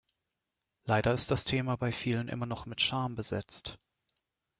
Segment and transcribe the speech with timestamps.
[0.85, 3.77] Leider ist das Thema bei vielen immer noch mit Scham besetzt.